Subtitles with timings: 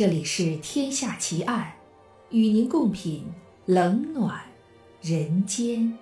[0.00, 1.74] 这里是《天下奇案》，
[2.34, 3.26] 与您共品
[3.66, 4.42] 冷暖
[5.02, 5.98] 人间。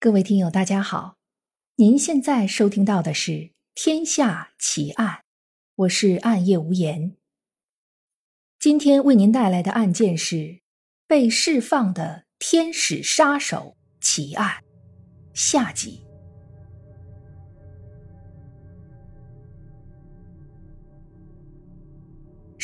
[0.00, 1.14] 各位听友，大家好，
[1.76, 3.30] 您现在收听到的是
[3.76, 5.18] 《天下奇案》，
[5.76, 7.14] 我是暗夜无言。
[8.58, 10.62] 今天为您带来的案件是
[11.06, 14.64] 被释放的天使杀手奇案
[15.32, 16.03] 下集。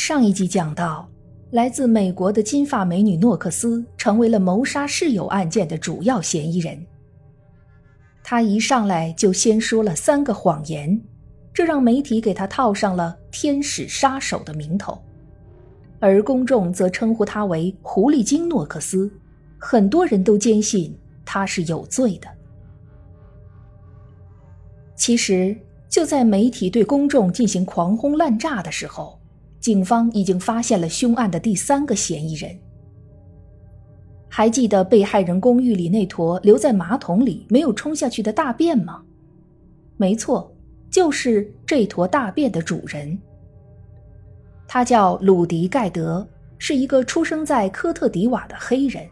[0.02, 1.06] 上一集讲到，
[1.50, 6.86] 来自美国的金发美女诺克斯成为了谋杀室友案件的主要嫌疑人。
[8.24, 10.98] 她一上来就先说了三个谎言，
[11.52, 14.98] 这让媒体给她套上了“天使杀手”的名头，
[15.98, 19.12] 而公众则称呼她为“狐狸精诺克斯”。
[19.60, 22.28] 很多人都坚信她是有罪的。
[24.97, 25.55] 其实，
[25.91, 29.19] 就在媒体对公众进行狂轰滥炸的时候。
[29.61, 32.58] 警方已经发现了凶案的第三个嫌疑人。
[34.28, 39.03] 还记得被害人公寓里那坨留在马桶里没有冲下去的大便吗？
[39.97, 40.50] 没错，
[40.88, 43.19] 就是这坨大便的主人。
[44.66, 46.27] 他叫鲁迪·盖德，
[46.58, 49.05] 是一个出生在科特迪瓦的黑人。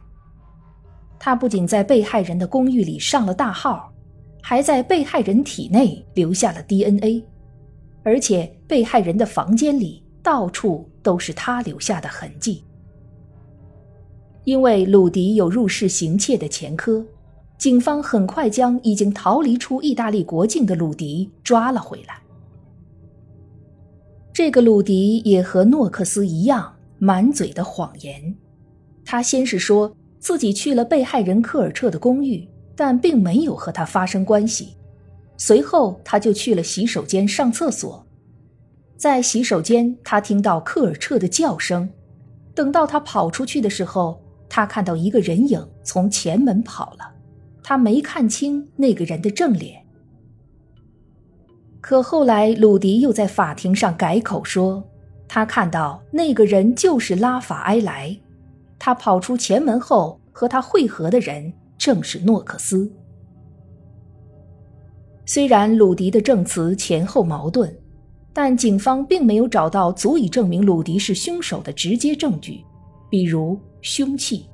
[1.18, 3.92] 他不仅在被害人的公寓里上了大号，
[4.40, 7.24] 还在被害人体内留下了 DNA，
[8.04, 10.02] 而且被害人的房间里。
[10.22, 12.64] 到处都是他留下的痕迹。
[14.44, 17.04] 因为鲁迪有入室行窃的前科，
[17.58, 22.22] 警方很快将已经逃离出意大利国境的鲁迪抓了回来。
[24.32, 28.34] 这个鲁迪也和诺克斯一样，满嘴的谎言。
[29.04, 34.76] 他先是说自己去了被害人科尔彻的公寓，但并没有和他发生关系。
[35.36, 38.06] 随后，他就去了洗手间上厕所。
[38.98, 41.88] 在洗手间，他听到科尔彻的叫声。
[42.52, 47.14] 等到他跑出去的时候，他看到一个人影从前门跑了。
[47.62, 49.80] 他没看清那个人的正脸。
[51.80, 54.82] 可后来，鲁迪又在法庭上改口说，
[55.28, 58.18] 他看到那个人就是拉法埃莱。
[58.80, 62.90] 他跑出前门后，和他会合的人正是诺克斯。
[65.24, 67.72] 虽然鲁迪的证词前后矛盾。
[68.32, 72.64] 但警方并没有找到足以证明鲁迪是凶手的直接证据，
[73.10, 74.46] 比如凶器。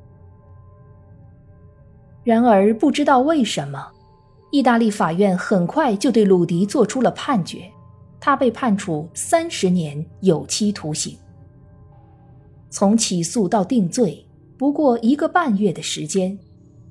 [2.23, 3.87] 然而，不知道为什么，
[4.51, 7.71] 意大利法院很快就对鲁迪做出了判决，
[8.19, 11.15] 他被判处三十年有期徒刑。
[12.71, 16.39] 从起诉到定罪不过一个半月的时间，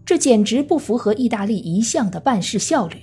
[0.06, 2.98] 这简直不符合意大利一向的办事效率，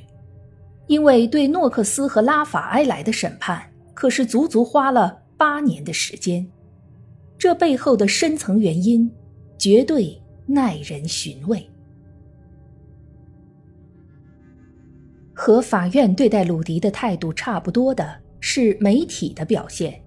[0.86, 3.69] 因为对诺克斯和拉法埃莱的审判。
[4.00, 6.50] 可是足足花了八年的时间，
[7.36, 9.12] 这背后的深层原因
[9.58, 11.68] 绝对耐人寻味。
[15.34, 20.02] 和法院对待鲁迪的态度差不多的是媒体的表现。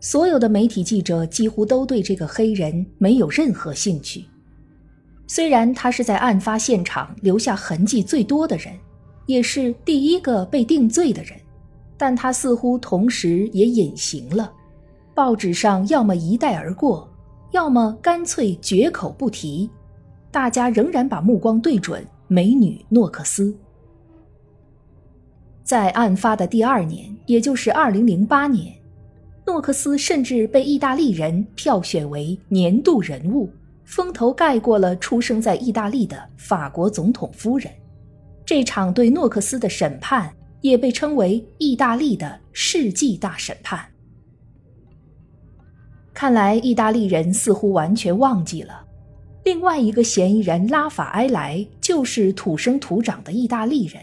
[0.00, 4.24] 所有的媒体记者几乎都对这个黑人没有任何兴趣，
[5.26, 8.74] 虽然他是在案发现场留下痕迹最多的人，
[9.26, 11.38] 也是第一个被定罪的人。
[12.00, 14.50] 但他似乎同时也隐形了，
[15.12, 17.06] 报纸上要么一带而过，
[17.50, 19.68] 要么干脆绝口不提。
[20.30, 23.54] 大家仍然把目光对准美女诺克斯。
[25.62, 28.74] 在案发的第二年，也就是二零零八年，
[29.44, 33.50] 诺克斯甚至被意大利人票选为年度人物，
[33.84, 37.70] 风头盖过了出生在意大利的法国总统夫人。
[38.46, 40.32] 这场对诺克斯的审判。
[40.60, 43.84] 也被称为意大利的世纪大审判。
[46.12, 48.84] 看来意大利人似乎完全忘记了，
[49.44, 54.02] 另外一个嫌疑人拉法埃莱就是土生土长的意大利人。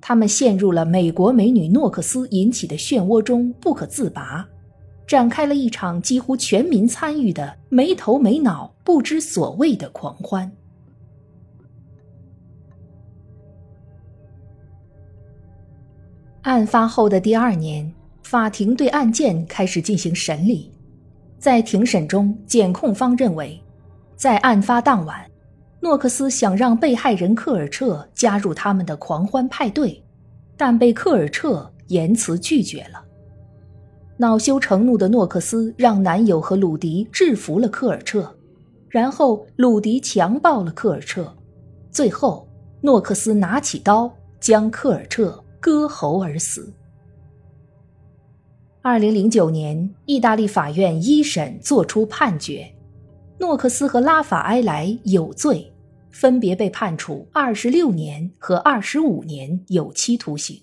[0.00, 4.48] 他们陷入了美国美女诺克斯引起的漩涡中不可自拔，
[5.06, 10.50] 展开了一场几乎全民参与的没头没脑、不知所谓的狂欢。
[16.48, 17.92] 案发后的第二年，
[18.22, 20.72] 法庭对案件开始进行审理。
[21.38, 23.62] 在庭审中，检控方认为，
[24.16, 25.30] 在案发当晚，
[25.78, 30.02] 诺克斯想让被害人科尔彻加入他们的狂欢派对，
[30.56, 33.04] 但被科尔彻严词拒绝了。
[34.16, 38.34] 恼羞成怒的诺克斯让男友和鲁迪制服了科尔彻，
[38.88, 41.30] 然后鲁迪强暴了科尔彻，
[41.90, 42.48] 最后
[42.80, 44.10] 诺克斯拿起刀
[44.40, 45.44] 将科尔彻。
[45.60, 46.72] 割喉而死。
[48.80, 52.74] 二零零九年，意大利法院一审作出判决，
[53.38, 55.72] 诺克斯和拉法埃莱有罪，
[56.10, 60.62] 分别被判处二十六年和二十五年有期徒刑。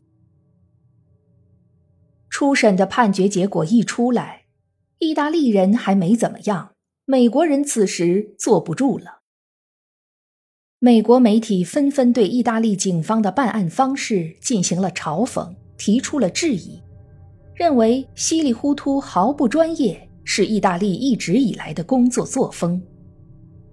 [2.30, 4.46] 初审的判决结果一出来，
[5.00, 6.72] 意大利人还没怎么样，
[7.06, 9.22] 美国人此时坐不住了。
[10.86, 16.80] 美国媒体纷纷对意大利警方的办案方式进行了嘲讽，提出了质疑。
[17.56, 22.80] 认为稀里糊涂、毫不专业是意大利一直以来的工作作风。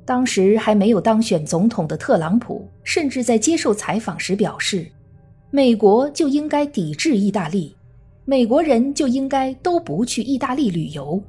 [0.07, 4.91] 当时还没有当选总统的特朗普，甚至在接受采访时表示
[5.53, 7.77] ：“美国就应该抵制意大利，
[8.25, 11.23] 美国人就应该都不去意大利旅游。”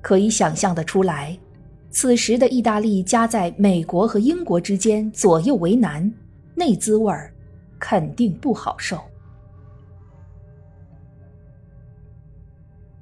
[0.00, 1.38] 可以想象得出来，
[1.90, 6.12] 此时的意大利夹在美国和英国之间，左右为难，
[6.54, 7.32] 那滋味儿
[7.78, 9.00] 肯定不好受。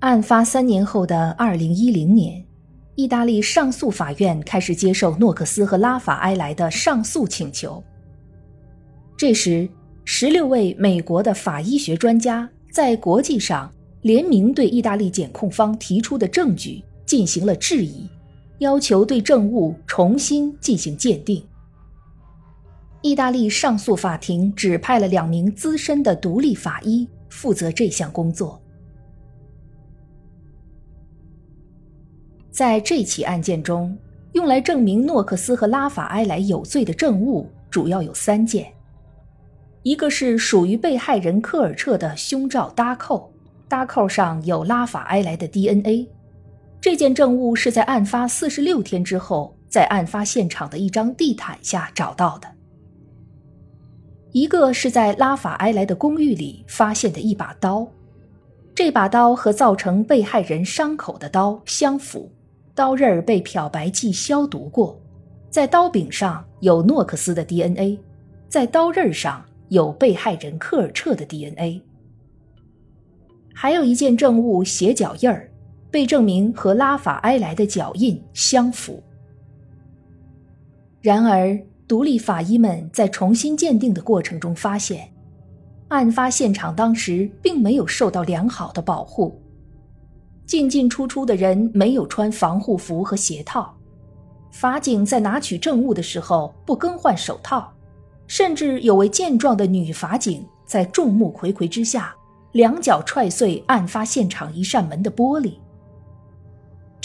[0.00, 2.44] 案发三年后的二零一零年，
[2.94, 7.82] 意大利上诉法院开始接受诺克斯和拉法埃莱的上诉请求。
[9.16, 9.68] 这时，
[10.04, 13.72] 十六位美国的法医学专家在国际上
[14.02, 18.08] 联名对意大利检控方提出的证据进行了质疑，
[18.58, 21.44] 要求对证物重新进行鉴定。
[23.02, 28.60] 意大利上诉法庭指派了两名资深的独立法医负责这项工作。
[32.50, 33.96] 在这起案件中，
[34.32, 38.72] 用来证明诺克斯和拉法埃莱有罪的证物主要有三件：
[39.82, 43.30] 一个是属于被害人科尔彻的胸罩搭扣，
[43.68, 46.08] 搭扣上有拉法埃莱的 DNA。
[46.86, 52.46] 这件证物是在案发四十六天之后，在案发现场的一张地毯下找到的；
[54.30, 57.84] 一个是在拉法埃莱的公寓里发现的一把刀，
[58.72, 62.30] 这把刀和造成被害人伤口的刀相符。
[62.72, 64.96] 刀刃儿被漂白剂消毒过，
[65.50, 67.98] 在刀柄上有诺克斯的 DNA，
[68.48, 71.82] 在刀刃上有被害人科尔彻的 DNA。
[73.52, 75.50] 还有一件证物鞋脚印儿，
[75.90, 79.02] 被证明和拉法埃莱的脚印相符。
[81.00, 85.08] 然而，独立法医们在重新鉴定的过程中发现，
[85.88, 89.40] 案发现场当时并没有受到良好的保护。
[90.44, 93.76] 进进出出的人没有穿防护服和鞋套，
[94.52, 97.72] 法警在拿取证物的时候不更换手套，
[98.26, 102.14] 甚至有位健壮的女法警在众目睽睽之下，
[102.52, 105.54] 两脚踹碎案发现场一扇门的玻璃。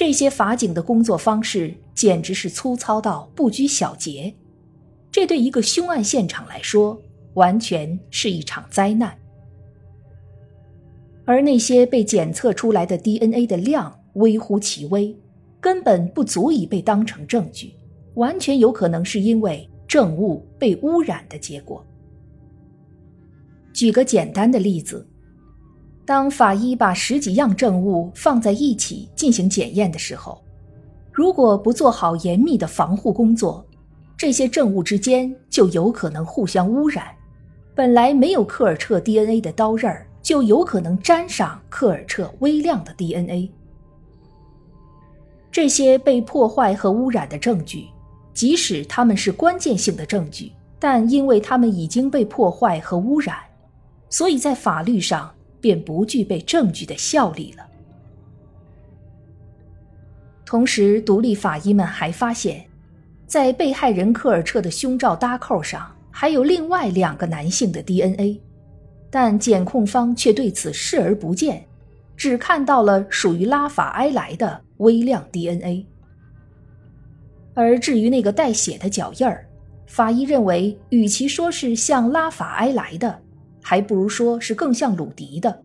[0.02, 4.34] 这些法警的工作方式简直是粗糙到不拘小节，
[5.12, 7.00] 这对一个凶案现场来说，
[7.36, 9.16] 完全是一场灾难。
[11.24, 15.16] 而那些被检测出来的 DNA 的量微乎其微，
[15.60, 17.76] 根本不足以被当成证据，
[18.16, 21.86] 完全有可能是因为证物被污染的结果。
[23.72, 25.08] 举个简单的例子，
[26.12, 30.44] 当法医把十几样证物放在一起进行检验的时候，
[31.10, 33.66] 如果不做好严密的防护工作，
[34.18, 37.06] 这些证物之间就有可能互相污染。
[37.74, 40.06] 本来没有科尔彻 DNA 的刀刃儿。
[40.22, 43.50] 就有可能沾上科尔彻微量的 DNA。
[45.52, 47.88] 这些被破坏和污染的证据，
[48.32, 53.36] 即使他们是关键性的证据，但因为它们已经被破坏和污染，
[54.10, 57.66] 所以在法律上便不具备证据的效力了。
[60.46, 62.66] 同时，独立法医们还发现，
[63.26, 68.42] 在被害人科尔彻的胸罩搭扣上还有另外两个男性的 DNA。
[69.10, 71.66] 但检控方却对此视而不见，
[72.16, 75.86] 只看到了属于拉法埃莱的微量 DNA。
[77.54, 79.46] 而至于那个带血的脚印儿，
[79.86, 83.22] 法医认为，与其说是像拉法埃莱的，
[83.62, 85.64] 还不如说是更像鲁迪的，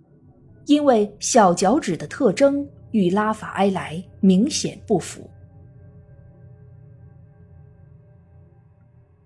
[0.66, 5.28] 因为小脚趾的特征与拉法埃莱明显不符。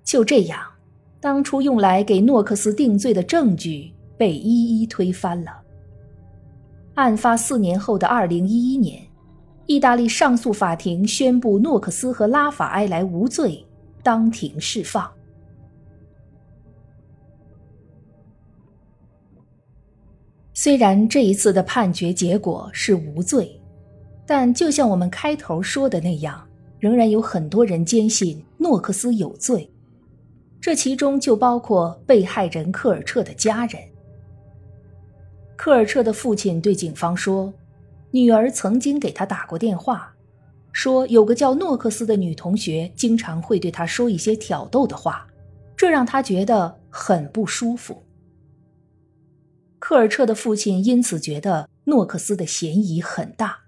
[0.05, 0.61] 就这样，
[1.21, 3.93] 当初用来给诺克斯定罪的证据。
[4.21, 5.62] 被一一推翻了。
[6.93, 9.03] 案发四年后的二零一一年，
[9.65, 13.67] 意大利上诉法庭宣布诺克斯和拉法埃莱无罪，
[14.03, 15.11] 当庭释放。
[20.62, 23.59] 虽然这一次的判决结果是无罪，
[24.26, 26.47] 但就像我们开头说的那样，
[26.79, 29.73] 仍然有很多人坚信诺克斯有罪。
[30.61, 33.81] 这其中就包括被害人科尔彻的家人。
[35.57, 37.50] 科尔彻的父亲对警方说，
[38.11, 40.14] 女儿曾经给他打过电话，
[40.73, 45.26] 说有个叫诺克斯的女同学经常会对他说一些挑逗的话，
[45.75, 48.02] 这让他觉得很不舒服。
[49.91, 53.63] 赫尔彻的父亲因此觉得诺克斯的嫌疑很大。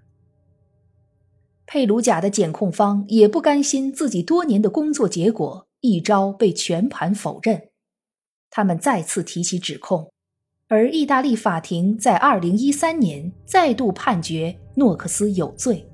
[1.65, 7.61] 佩鲁贾的检控方也不甘心自己多年的工作结果一朝被全盘否认，
[8.49, 10.13] 他们再次提起指控，
[10.69, 15.85] 而意大利法庭在二零一三年再度判决诺克斯有罪。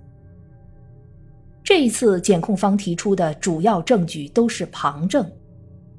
[1.63, 5.27] 这一次，检控方提出的主要证据都是旁证，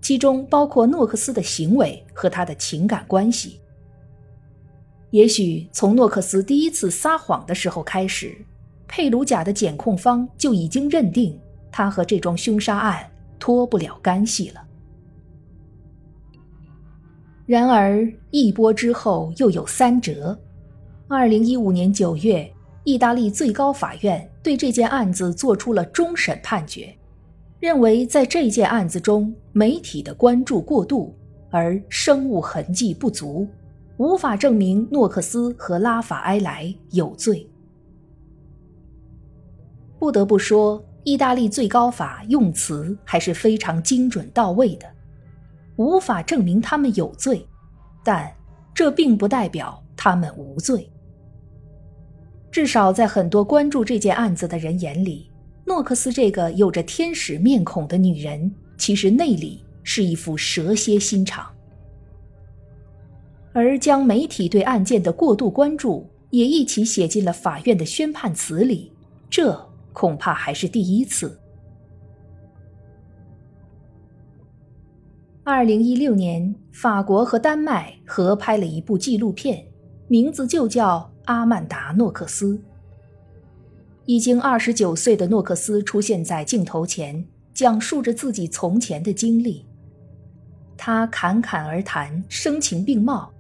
[0.01, 3.61] 其中包括诺克斯的行为和他的情感关系。
[5.11, 8.37] 也许从诺克斯第一次撒谎的时候开始。
[8.87, 11.39] 佩鲁贾的检控方就已经认定
[11.71, 14.61] 他和这桩凶杀案脱不了干系了。
[17.47, 20.37] 然而一波之后又有三折。
[21.07, 22.53] 二零一五年九月，
[22.83, 26.93] 意大利最高法院对这件案子作出了终审判决，
[27.61, 31.15] 认为在这件案子中媒体的关注过度，
[31.51, 33.47] 而生物痕迹不足，
[34.01, 37.47] 无法证明诺克斯和拉法埃莱有罪。
[39.99, 44.87] 不得不说，意大利最高法用词还是非常精准到位的。
[45.77, 47.47] 无法证明他们有罪，
[48.03, 48.35] 但
[48.73, 50.91] 这并不代表他们无罪。
[52.51, 55.31] 至少在很多关注这件案子的人眼里，
[55.67, 61.47] 诺克斯这个有着天使面孔的女人，其实内里是一副蛇蝎心肠。
[63.53, 68.93] 而将媒体对案件的过度关注也一起写进了法院的宣判词里，
[69.29, 69.71] 这。
[69.93, 71.37] 恐怕还是第一次。
[75.43, 79.67] 二零一六年，法国和丹麦合拍了一部纪录片，
[80.07, 82.55] 名字就叫《阿曼达·诺克斯》。
[84.07, 89.67] 已经二十九岁的诺克斯出现在镜头前，讲述着自己从前的经历。
[90.77, 93.31] 他侃侃而谈，声情并茂，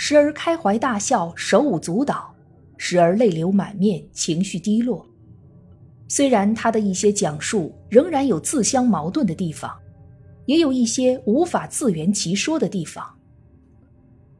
[0.00, 2.32] 时而开怀大笑，手舞足蹈；
[2.76, 5.04] 时而泪流满面，情绪低落。
[6.06, 9.76] 虽然他的一些讲述仍然有自相矛盾的地方，
[10.46, 13.04] 也有一些无法自圆其说的地方，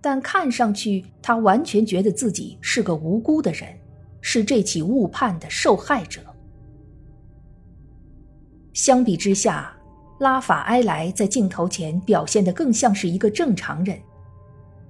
[0.01, 3.77] 但看上去他完全觉得自己是个无辜的人，
[4.21, 6.21] 是这起误判的受害者。
[8.73, 9.77] 相比之下，
[10.21, 13.99] 拉法埃莱在镜头前表现得更像是一个正常人，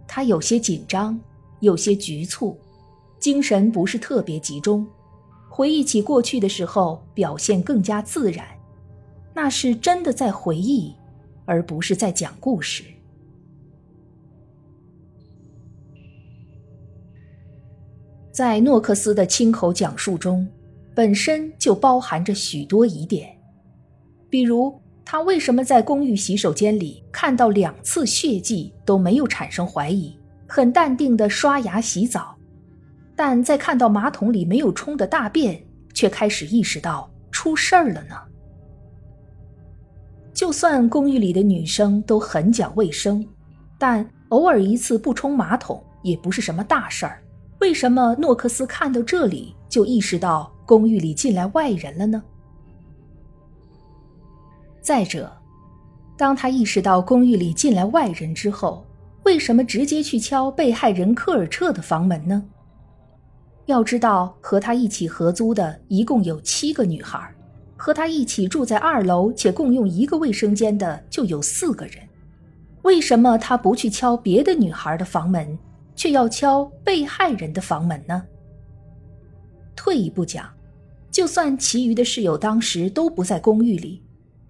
[0.08, 1.20] 他有些紧张，
[1.60, 2.58] 有些局促，
[3.20, 4.84] 精神不是特别集中。
[5.50, 8.46] 回忆起过去的时候，表现更加自然，
[9.34, 10.94] 那是真的在回忆，
[11.44, 12.82] 而不是在讲故事。
[18.32, 20.48] 在诺克斯的亲口讲述中，
[20.94, 23.36] 本身就包含着许多疑点，
[24.30, 30.14] 比如他为什么在公寓洗手间里看到两次血迹都没有产生怀疑，
[30.46, 32.36] 很淡定的刷牙洗澡。
[33.16, 35.58] 但在看到马桶里没有冲的大便，
[35.94, 38.14] 却开始意识到出事儿了呢。
[40.34, 43.26] 就算公寓里的女生都很讲卫生，
[43.78, 47.18] 但偶尔一次不冲马桶也不是什么大事儿。
[47.60, 52.22] 为什么诺克斯看到这里就意识到公寓里进来外人了呢？
[54.88, 55.30] 再者，
[56.16, 58.86] 当他意识到公寓里进来外人之后，
[59.22, 62.42] 为什么直接去敲被害人科尔彻的房门呢？
[63.66, 67.20] 要知道，和他一起合租的一共有七个女孩，
[67.76, 71.96] 和他一起住在二楼且共用一个卫生间的就有四个人。
[72.80, 75.58] 为什么他不去敲别的女孩的房门，
[75.94, 78.22] 却要敲被害人的房门呢？
[79.76, 80.48] 退一步讲，
[81.10, 84.02] 就算其余的室友当时都不在公寓里，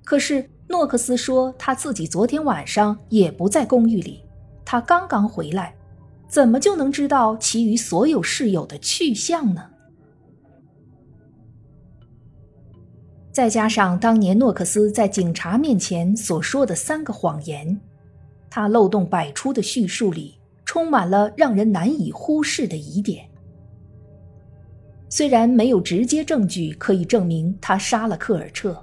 [0.09, 4.25] 可是诺克斯说他自己昨天晚上也不在公寓里，
[4.65, 5.75] 他刚刚回来。
[6.27, 9.69] 怎么就能知道其余所有室友的去向呢？
[13.31, 17.79] 再加上当年诺克斯在警察面前所说的三个谎言，
[18.49, 23.29] 他漏洞百出的叙述里充满了让人难以忽视的疑点。
[25.11, 28.83] 虽然没有直接证据可以证明他杀了科尔彻，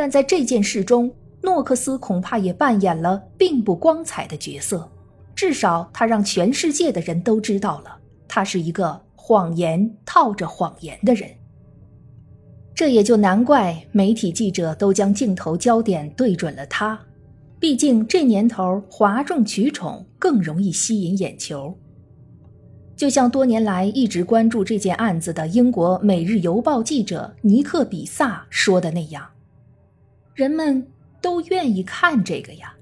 [0.00, 4.90] 但在这件事中，诺克斯恐怕也扮演了并不光彩的角色。
[5.34, 11.28] 至少，他让全世界的人都知道了，他是一个谎言套着谎言的人。
[12.74, 16.98] 这也就难怪媒体记者都将镜头焦点对准了他，
[17.58, 21.76] 毕竟这年头哗众取宠更容易吸引眼球。
[22.96, 29.26] 就像多年来一直关注这件案子的英国《每日邮报》记者尼克·比萨说的那样，
[30.40, 30.86] 人们
[31.20, 32.74] 都愿意看这个呀。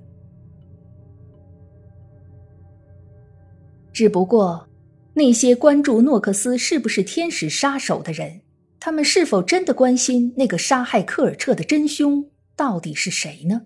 [3.93, 4.69] 只不过，
[5.15, 8.43] 那些关注诺克斯是不是天使杀手的人，
[8.79, 13.63] 他们是否真的关心那个杀害科尔彻的真凶到底是谁呢？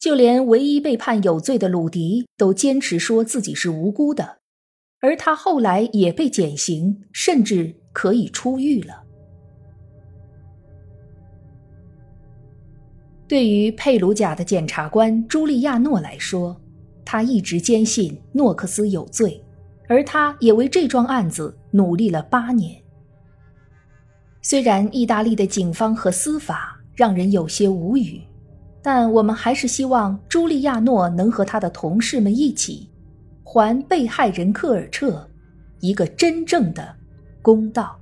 [0.00, 4.38] 就连唯一被判有罪的鲁迪都坚持说自己是无辜的。
[4.98, 9.03] 而他后来也被减刑，甚至可以出狱了。
[13.34, 16.56] 对于佩鲁贾的检察官朱利亚诺来说，
[17.04, 19.42] 他一直坚信诺克斯有罪，
[19.88, 22.80] 而他也为这桩案子努力了八年。
[24.40, 28.22] 虽然意大利的警方和司法让人有些无语，
[28.80, 32.88] 但我们还是希望朱利亚诺能和他的同事们一起。
[33.42, 35.28] 还被害人科尔彻
[35.80, 36.94] 一个真正的
[37.42, 37.98] 公道。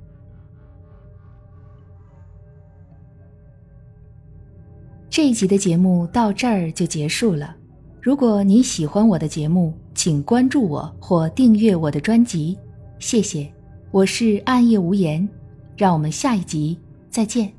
[5.13, 7.55] 这一集的节目到这儿就结束了。
[8.01, 12.57] 如果你喜欢我的节目，请关注我或订阅我的专辑，
[12.99, 13.47] 谢谢。
[13.91, 15.29] 我是暗夜无言，
[15.77, 16.79] 让我们下一集
[17.11, 17.53] 再见。